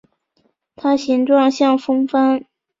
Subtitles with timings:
[0.75, 2.43] 它形状像风帆。